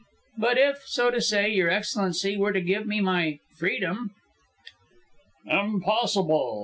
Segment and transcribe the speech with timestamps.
[0.35, 4.09] But if, so to say, Your Excellency were to give me my freedom"
[5.45, 6.59] "Impossible!"